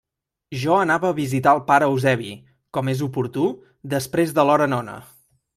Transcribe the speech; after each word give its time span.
Jo 0.61 0.77
anava 0.85 1.09
a 1.13 1.15
visitar 1.19 1.53
el 1.57 1.61
pare 1.67 1.89
Eusebi, 1.91 2.31
com 2.79 2.91
és 2.97 3.05
oportú, 3.11 3.47
després 3.97 4.37
de 4.39 4.47
l'hora 4.51 4.71
nona. 4.77 5.01